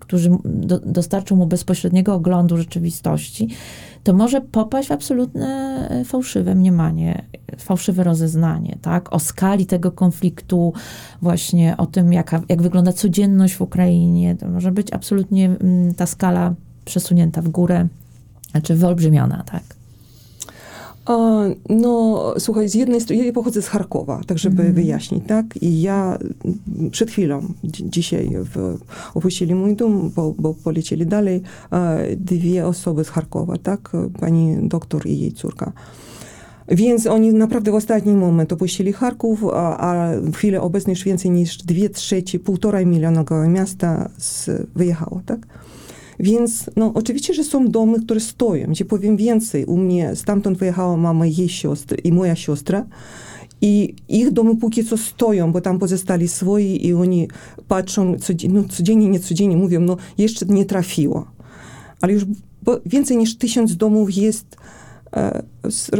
[0.00, 3.48] którzy do, dostarczą mu bezpośredniego oglądu rzeczywistości,
[4.04, 5.46] to może popaść w absolutne
[5.90, 7.24] e, fałszywe mniemanie,
[7.58, 9.12] fałszywe rozeznanie, tak?
[9.12, 10.72] O skali tego konfliktu,
[11.22, 14.36] właśnie o tym, jaka, jak wygląda codzienność w Ukrainie.
[14.36, 17.88] To może być absolutnie mm, ta skala przesunięta w górę,
[18.50, 19.77] znaczy wyolbrzymiona, tak?
[21.68, 24.74] No, słuchaj, z jednej strony, ja pochodzę z Charkowa, tak żeby mm.
[24.74, 25.62] wyjaśnić, tak?
[25.62, 26.18] I ja
[26.90, 28.78] przed chwilą, dzisiaj w,
[29.14, 31.42] opuścili mój dom, bo, bo polecieli dalej
[32.16, 33.92] dwie osoby z Charkowa, tak?
[34.20, 35.72] Pani doktor i jej córka.
[36.68, 41.30] Więc oni naprawdę w ostatni moment opuścili Charków, a, a w chwili obecnej już więcej
[41.30, 45.46] niż dwie trzecie, półtora milionowego miasta z, wyjechało, tak?
[46.20, 49.64] Więc no, oczywiście, że są domy, które stoją, gdzie powiem więcej.
[49.64, 52.86] U mnie stamtąd wyjechała mama jej siostry i moja siostra.
[53.60, 57.28] I ich domy póki co stoją, bo tam pozostali swoi i oni
[57.68, 61.26] patrzą codziennie, no, codziennie, nie codziennie, mówią, no jeszcze nie trafiło.
[62.00, 62.24] Ale już
[62.86, 64.56] więcej niż tysiąc domów jest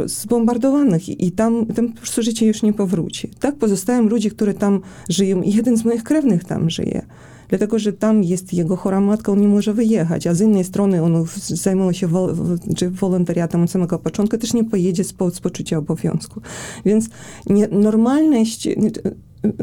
[0.07, 3.31] zbombardowanych i, tam, tam po prostu życie już nie powróci.
[3.41, 7.07] Tak pozostają ludzie, którzy tam żyją i jeden z moich krewnych tam żyje
[7.49, 11.03] dlatego że tam jest jego chora matka, on nie może wyjechać, a z innej strony
[11.03, 12.37] on zajmował się wol,
[12.91, 16.41] wolontariatem od samego początku, też nie pojedzie z, z poczucia obowiązku.
[16.85, 17.09] Więc
[17.47, 18.69] nie, normalność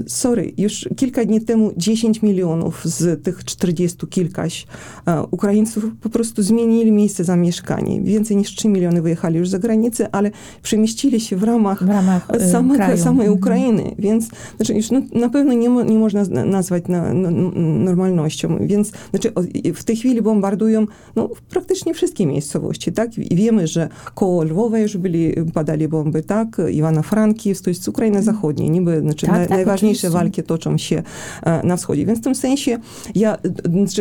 [0.08, 4.68] sorry, już kilka dni temu 10 milionów z tych 40 kilkaś
[5.08, 8.02] e, Ukraińców po prostu zmienili miejsce zamieszkania.
[8.02, 12.28] Więcej niż 3 miliony wyjechali już za granicę, ale przemieścili się w ramach, W ramach,
[12.52, 12.98] samego, kraju.
[13.04, 13.38] samej Mhm.
[13.38, 13.96] Ukrainy.
[14.00, 18.58] Więc znaczy, już no, na pewno nie, mo, nie można nazwać na, no, normalnością.
[18.62, 19.32] Więc znaczy,
[19.76, 22.92] w tej chwili bombardują no, praktycznie wszystkie miejscowości.
[22.92, 23.18] Tak?
[23.18, 26.58] I wiemy, że koło Lwowa już byli, padali bomby, tak?
[26.58, 28.70] Iwana-Frankivsk, to jest Ukraina Zachodnia.
[28.70, 31.04] Niby, znaczy, Tak, tak, najważniejsze walki toczą się
[31.44, 32.06] e, na wschodzie.
[32.06, 32.78] Więc w tym sensie
[33.16, 33.40] ja, e,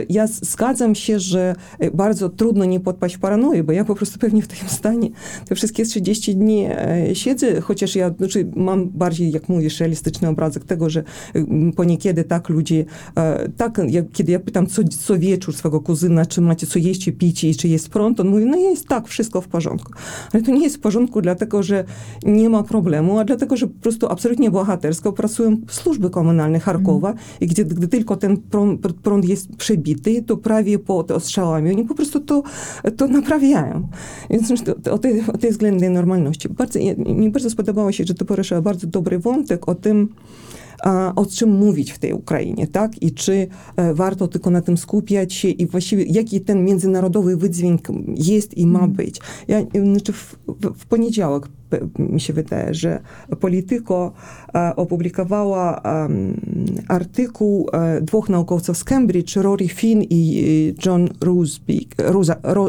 [0.09, 4.19] ja zgadzam się, że e, bardzo trudno nie podpaść w paranoję, bo ja po prostu
[4.19, 5.11] pewnie w tym stanie
[5.49, 6.69] te wszystkie 30 dni
[7.13, 11.03] siedzę, chociaż ja znaczy, mam bardziej, jak mówisz, realistyczny obrazek tego, że
[11.77, 12.85] poniekiedy tak ludzie,
[13.57, 17.13] tak, jak, kiedy ja pytam co, co wieczór swego kuzyna, czy macie co jeść, czy
[17.13, 19.93] pić i czy jest prąd, on mówi, no jest tak, wszystko w porządku.
[20.33, 21.85] Ale to nie jest w porządku dlatego, że
[22.25, 27.47] nie ma problemu, a dlatego, że po prostu absolutnie bohatersko pracują służby komunalne Charkowa i
[27.47, 32.21] gdzie, gdy tylko ten prąd, prąd jest przebity, to prawie pod ostrzałami oni po prostu
[32.21, 32.43] to,
[32.97, 33.89] to naprawiają.
[34.31, 36.49] Więc to, o, tej, o tej względnej normalności.
[36.49, 40.09] Bardzo, mi bardzo spodobało się, że to poruszyła bardzo dobry wątek o tym,
[41.17, 43.03] o czym mówić w tej Ukrainie, tak?
[43.03, 47.89] I czy e, warto tylko na tym skupiać się i właściwie jaki ten międzynarodowy wydźwięk
[48.17, 49.21] jest i ma być.
[49.49, 49.63] Ja,
[49.93, 50.37] znaczy w,
[50.77, 51.49] w, poniedziałek
[51.99, 53.01] mi się wydaje, że
[53.41, 54.13] Polityko
[54.55, 55.83] e, opublikowała
[56.89, 61.09] artykuł e, dwóch naukowców z Cambridge, Rory Finn i John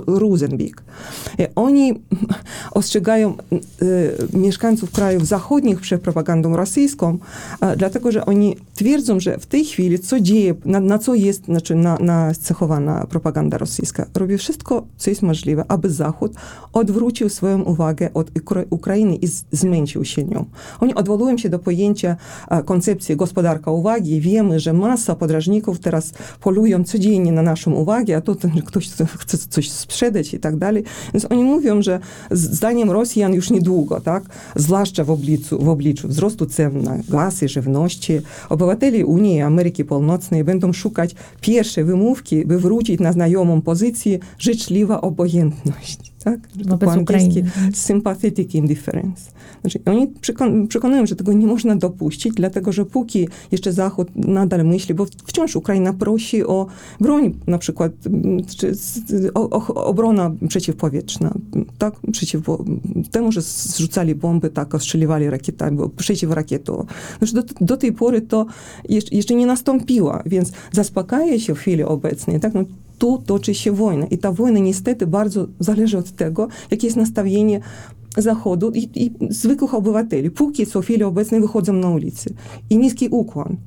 [0.07, 0.83] Rosenbeek.
[1.55, 1.93] Oni
[2.71, 7.17] ostrzegają e, mieszkańców krajów zachodnich przed propagandą rosyjską,
[7.77, 11.75] dlatego że oni twierdzą, że w tej chwili co dzieje, na, na co jest znaczy
[11.75, 14.05] na, nacechowana propaganda rosyjska.
[14.13, 16.33] Robi wszystko, co jest możliwe, aby Zachód
[16.73, 18.65] odwrócił swoją uwagę od Ukra-
[18.97, 20.45] I zmęczył się nią.
[20.79, 22.15] Oni odwołują się do pojęcia
[22.49, 24.21] e, koncepcji gospodarka uwagi.
[24.21, 29.69] Wiemy, że masa podrażników teraz polują codziennie na naszą uwagę, a ten, ktoś chce coś
[29.69, 30.83] sprzedać i tak dalej.
[31.13, 31.99] Więc oni mówią, że
[32.31, 34.23] zdaniem Rosjan już niedługo, tak,
[34.55, 41.15] zwłaszcza w obliczu, wzrostu cen na gaz żywności, obywatele Unii i Ameryki Północnej będą szukać
[41.41, 46.14] pierwszej wymówki, by wrócić na znajomą pozycję życzliwa obojętność.
[46.25, 46.39] Tak?
[46.57, 47.51] Że to po Ukrainy.
[47.73, 49.31] sympathetic indifference.
[49.61, 54.65] Znaczy, oni przekon- przekonują, że tego nie można dopuścić, dlatego że póki jeszcze Zachód nadal
[54.65, 56.67] myśli, bo wciąż Ukraina prosi o
[56.99, 58.73] broń, na przykład m, czy,
[59.33, 61.33] o, o, obrona przeciwpowietrzna,
[61.77, 62.41] tak, przeciw
[63.11, 66.85] temu, że zrzucali bomby, tak, ostrzeliwali rakietami, bo przeciwrakietowo.
[67.17, 68.45] Znaczy, do, do tej pory to
[68.89, 72.63] jeszcze, jeszcze nie nastąpiło, więc zaspokaja się w chwili obecnej, tak, no,
[72.97, 74.05] tu toczy się wojna.
[74.05, 77.59] I ta wojna niestety bardzo zależy od tego, jakie jest nastawienie
[78.17, 80.31] Zachodu i, i zwykłych obywateli.
[80.31, 82.33] Póki co w chwili obecnej wychodzą na ulicy.
[82.69, 83.57] I niski ukłon.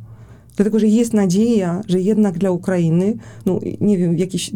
[0.59, 3.17] Dlatego, że jest nadzieja, że jednak dla Ukrainy,
[3.47, 4.51] no nie wiem, w jakiejś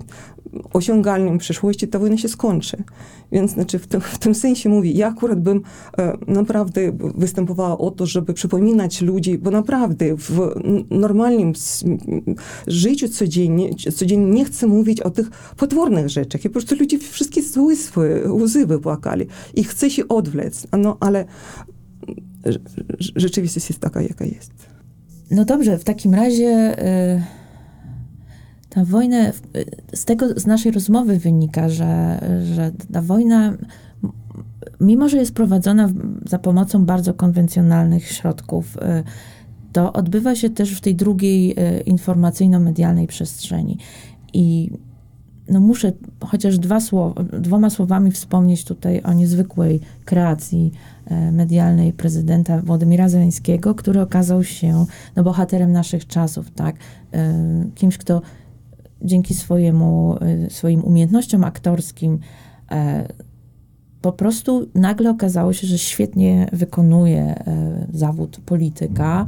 [0.72, 2.76] osiągalnej przyszłości ta wojna się skończy.
[3.32, 5.60] Więc znaczy w tym, w tym sensie mówię, ja akurat bym
[5.98, 10.54] e, naprawdę występowała o to, żeby przypominać ludzi, bo naprawdę w
[10.90, 11.52] normalnym
[12.66, 16.44] życiu codziennie, codziennie nie chcę mówić o tych potwornych rzeczach.
[16.44, 20.66] I po prostu ludzie wszystkie zły swoje łzy wypłakali i chce się odwlec.
[20.78, 21.24] No ale
[22.46, 22.60] rze-
[22.98, 24.71] rze- rzeczywistość jest taka, jaka jest.
[25.32, 26.82] No dobrze, w takim razie
[27.16, 27.22] y,
[28.68, 29.32] ta wojna, y,
[29.94, 32.20] z tego z naszej rozmowy wynika, że,
[32.54, 33.56] że ta wojna,
[34.80, 35.88] mimo że jest prowadzona
[36.26, 38.80] za pomocą bardzo konwencjonalnych środków, y,
[39.72, 43.78] to odbywa się też w tej drugiej informacyjno-medialnej przestrzeni.
[44.32, 44.70] I
[45.48, 50.72] no muszę chociaż dwa słowa, dwoma słowami wspomnieć tutaj o niezwykłej kreacji
[51.06, 56.76] e, medialnej prezydenta Władimira Zeleńskiego, który okazał się no, bohaterem naszych czasów, tak?
[57.12, 57.34] E,
[57.74, 58.22] Kimś, kto
[59.02, 62.18] dzięki swojemu, e, swoim umiejętnościom aktorskim
[64.02, 67.44] po prostu nagle okazało się, że świetnie wykonuje
[67.92, 69.26] zawód polityka,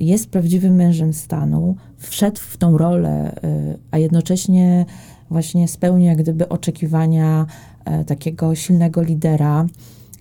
[0.00, 3.34] jest prawdziwym mężem stanu, wszedł w tą rolę,
[3.90, 4.86] a jednocześnie
[5.30, 7.46] właśnie spełnił jak gdyby oczekiwania
[7.84, 9.66] e, takiego silnego lidera,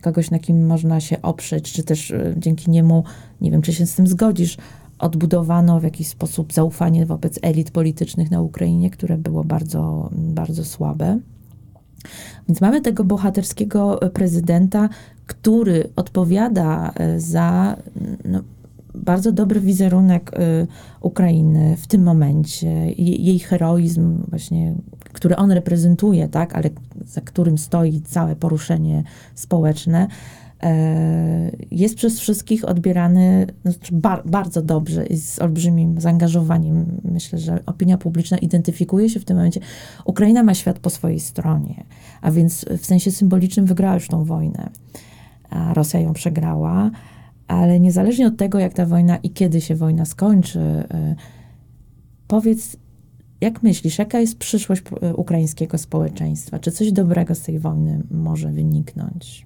[0.02, 3.04] kogoś, na kim można się oprzeć, czy też e, dzięki niemu,
[3.42, 4.58] nie wiem, czy się z tym zgodzisz,
[5.00, 11.20] odbudowano w jakiś sposób zaufanie wobec elit politycznych na Ukrainie, które było bardzo, bardzo słabe.
[12.48, 14.90] Więc mamy tego bohaterskiego prezydenta,
[15.26, 17.78] który odpowiada e, za
[18.26, 18.42] no,
[18.96, 20.68] bardzo dobry wizerunek y,
[21.02, 24.76] Ukrainy w tym momencie, jej, heroizm właśnie,
[25.14, 26.70] który on reprezentuje, tak, ale
[27.06, 29.04] za którym stoi całe poruszenie
[29.36, 30.08] społeczne.
[30.64, 36.86] e, jest przez wszystkich odbierany znaczy bar, bardzo dobrze i z olbrzymim zaangażowaniem.
[37.04, 39.60] Myślę, że opinia publiczna identyfikuje się w tym momencie.
[40.06, 41.84] Ukraina ma świat po swojej stronie,
[42.22, 44.70] a więc w sensie symbolicznym wygrała już tą wojnę,
[45.50, 46.92] a Rosja ją przegrała,
[47.54, 51.16] ale niezależnie od tego, jak ta wojna i kiedy się wojna skończy, e,
[52.28, 52.78] powiedz,
[53.42, 56.60] jak myślisz, jaka jest przyszłość e, ukraińskiego społeczeństwa?
[56.60, 59.46] Czy coś dobrego z tej wojny może wyniknąć?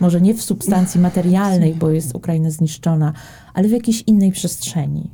[0.00, 3.12] Może nie w substancji materialnej, bo jest Ukraina zniszczona,
[3.54, 5.10] ale w jakiejś innej przestrzeni.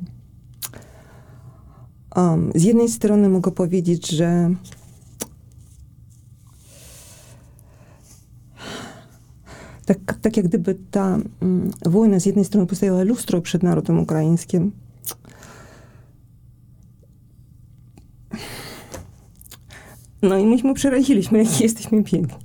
[2.17, 4.51] Um, z jednej strony mogę powiedzieć, że
[9.87, 14.73] tak, tak jak gdyby ta um, wojna z jednej strony postawiła lustro przed narodem ukraińskim,
[20.23, 22.39] No i myśmy przeraziliśmy, jakie jesteśmy piękni.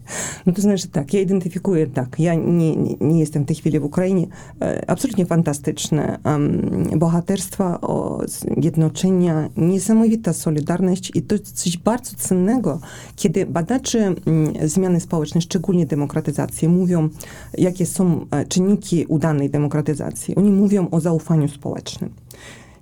[0.46, 3.80] No to znaczy tak, ja identyfikuję tak, ja nie, nie, nie jestem w tej chwili
[3.80, 4.28] w Ukrainie,
[4.62, 8.22] e, absolutnie fantastyczne um, bohaterstwa, o,
[8.58, 12.80] jednoczenia, niesamowita solidarność i to coś bardzo cennego,
[13.16, 17.10] kiedy badacze um, zmiany społecznej, szczególnie demokratyzacji, mówią,
[17.58, 20.36] jakie są e, czynniki udanej demokratyzacji.
[20.36, 22.10] Oni mówią o zaufaniu społecznym.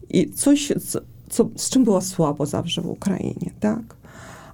[0.09, 0.99] I coś, co,
[1.29, 3.98] co, z czym było słabo zawsze w Ukrainie, tak?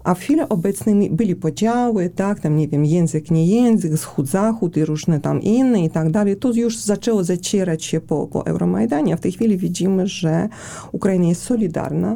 [0.05, 4.77] A w chwili obecnej byli podziały, tak, tam nie wiem, język, nie język, wschód, zachód
[4.77, 6.37] i różne tam inne i tak dalej.
[6.37, 9.13] To już zaczęło zacierać się po, po Euromajdanie.
[9.13, 10.49] A w tej chwili widzimy, że
[10.91, 12.15] Ukraina jest solidarna,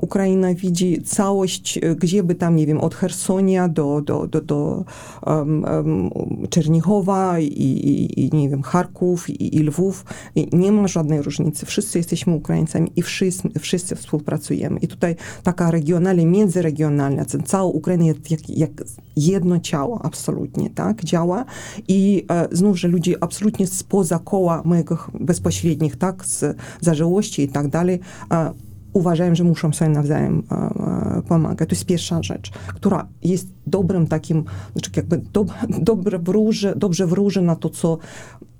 [0.00, 4.84] Ukraina widzi całość, e, gdzie by tam, nie wiem, od Hersonia do, do, do, do
[5.26, 6.10] um, um,
[6.50, 10.04] Czernichowa i, i, i, nie wiem, Charków i, i Lwów.
[10.34, 11.66] I nie ma żadnej różnicy.
[11.66, 14.78] Wszyscy jesteśmy Ukraińcami i wszyscy, wszyscy współpracujemy.
[14.78, 18.70] I tutaj taka regionalna, międzyregionalna, cała Ukraina jest jak, jak
[19.16, 21.44] jedno ciało absolutnie, tak, działa.
[21.88, 27.68] I e, znów, że ludzie absolutnie spoza koła mojego bezpośrednich, tak, z zażyłości i tak
[27.68, 28.00] dalej,
[28.32, 28.52] e,
[28.92, 31.68] uważają, że muszą sobie nawzajem e, e, pomagać.
[31.68, 35.46] To jest pierwsza rzecz, która jest dobrym takim, znaczy jakby do,
[35.92, 37.98] dobre wróży, dobrze wróży na to, co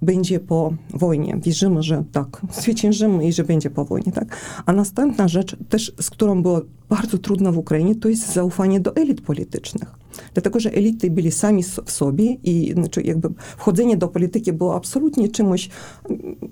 [0.02, 1.38] będzie po wojnie.
[1.42, 4.36] Wierzymy, że tak, zwyciężymy i że będzie po wojnie, tak.
[4.66, 8.96] A następna rzecz, też z którą było bardzo trudno w Ukrainie, to jest zaufanie do
[8.96, 9.99] elit politycznych.
[10.34, 15.28] Dlatego, że elity byli sami w sobie i znaczy jakby wchodzenie do polityki było absolutnie
[15.28, 15.68] czymś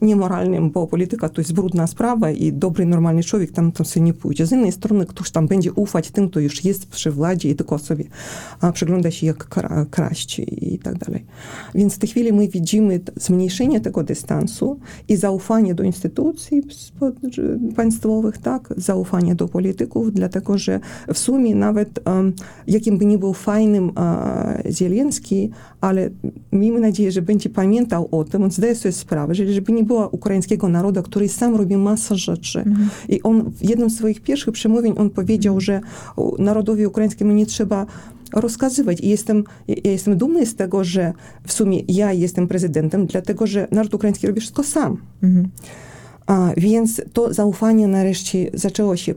[0.01, 4.15] niemoralnym, bo polityka to jest brudna sprawa i dobry, normalny człowiek tam, tam sobie nie
[4.15, 4.47] pójdzie.
[4.47, 7.79] Z innej strony ktoś tam będzie ufać tym, kto już jest przy władzy i tylko
[7.79, 8.05] sobie
[8.73, 11.25] przygląda się, jak kra kraść i tak dalej.
[11.75, 16.63] Więc w tej chwili my widzimy zmniejszenie tego dystansu i zaufanie do instytucji
[17.77, 20.81] państwowych, tak, zaufanie do polityków, dlatego, że
[21.15, 22.33] w sumie nawet um,
[22.67, 26.11] jakim by nie był fajnym e, Zielenski, ale
[26.53, 30.09] miejmy nadzieję, że będzie pamiętał o tym, on zdaje sobie sprawę, że żeby nie było
[30.09, 32.59] ukraińskiego narodu, który sam robi masę rzeczy.
[32.59, 32.89] Mhm.
[33.09, 35.81] I on w jednym z swoich pierwszych przemówień on powiedział, że
[36.39, 37.87] narodowi ukraińskiemu nie trzeba
[38.33, 39.01] rozkazywać.
[39.01, 41.13] I jestem, ja jestem dumny z tego, że
[41.47, 44.97] w sumie ja jestem prezydentem, dlatego że naród ukraiński robi wszystko sam.
[45.23, 45.49] Mhm.
[46.29, 49.15] A, więc to zaufanie nareszcie zaczęło się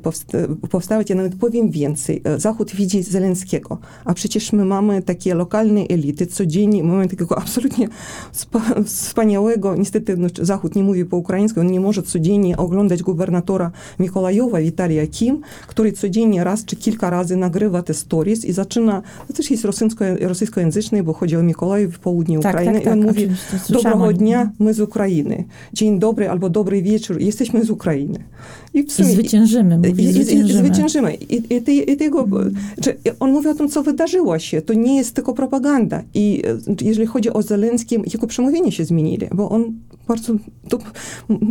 [0.70, 1.10] powstawać.
[1.10, 2.22] Ja nawet powiem więcej.
[2.38, 7.88] Zachód widzi Zelenskiego, a przecież my mamy takie lokalne elity, codziennie mamy takiego absolutnie
[8.86, 14.60] wspaniałego, niestety no, Zachód nie mówi po ukraińsku, on nie może codziennie oglądać gubernatora Mikolajowa,
[14.60, 19.52] Witalia Kim, który codziennie raz czy kilka razy nagrywa te stories i zaczyna, to też
[19.52, 23.06] jest rosyjsko, rosyjskojęzyczny, bo chodzi o Mikolajew w południu tak, Ukrainy tak, tak, i on
[23.06, 23.28] tak, mówi,
[23.70, 25.44] dobrego dnia, my z Ukrainy.
[25.74, 28.24] Dzień dobry albo dobry wieczór wieczór, jesteśmy z Ukrainy.
[28.74, 29.78] I, w sumie, I zwyciężymy.
[29.78, 30.60] Mówi, i, zwyciężymy.
[30.60, 31.16] zwyciężymy.
[31.16, 32.28] I, i, i tego,
[32.84, 34.62] że on mówi o tym, co wydarzyło się.
[34.62, 36.04] To nie jest tylko propaganda.
[36.14, 36.44] I
[36.82, 39.74] jeżeli chodzi o Zelenskim, jego przemówienie się zmienili, bo on
[40.08, 40.34] bardzo
[40.70, 40.80] du,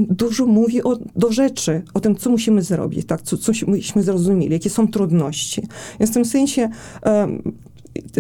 [0.09, 4.53] dużo mówi o, do rzeczy, o tym, co musimy zrobić, tak, co, co myśmy zrozumieli,
[4.53, 5.63] jakie są trudności.
[6.01, 6.69] Więc w tym sensie
[7.05, 7.43] um,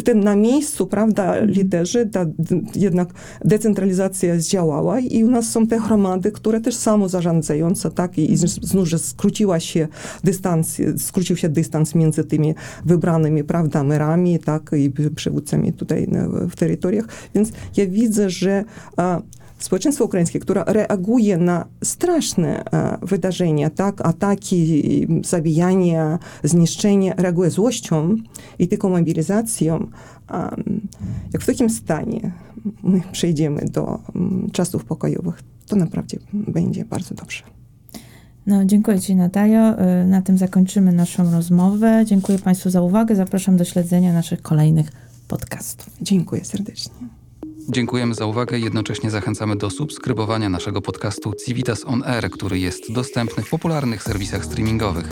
[0.05, 2.27] ten na miejscu, prawda, liderzy, ta
[2.75, 3.09] jednak
[3.45, 8.37] decentralizacja zdziałała i u nas są te gromady, które też samo zarządzające, tak, i, i
[8.37, 9.89] znów, że skróciła się
[10.25, 12.55] dystans, skrócił się dystans między tymi
[12.85, 16.09] wybranymi, prawda, merami, tak, i przywódcami tutaj
[16.51, 18.65] w terytoriach, więc ja widzę, że
[19.61, 28.17] społeczeństwo ukraińskie, które reaguje na straszne e, wydarzenia, tak, ataki, zabijanie, zniszczenie, reaguje złością
[28.59, 29.87] i tylko mobilizacją,
[31.33, 32.33] jak w takim stanie
[32.83, 37.43] my przejdziemy do mm, czasów pokojowych, to naprawdę będzie bardzo dobrze.
[38.47, 39.79] No, dziękuję Ci, Natalio.
[39.79, 42.05] E, na tym zakończymy naszą rozmowę.
[42.07, 43.17] Dziękuję Państwu za uwagę.
[43.17, 44.93] Zapraszam do śledzenia naszych kolejnych
[45.29, 45.97] podcastów.
[46.03, 47.20] Dziękuję serdecznie.
[47.69, 52.93] Dziękujemy za uwagę i jednocześnie zachęcamy do subskrybowania naszego podcastu Civitas On Air, który jest
[52.93, 55.09] dostępny w popularnych serwisach streamingowych.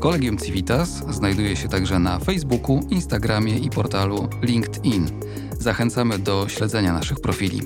[0.00, 5.06] Kolegium Civitas znajduje się także na Facebooku, Instagramie i portalu LinkedIn.
[5.58, 7.60] Zachęcamy do śledzenia naszych profili.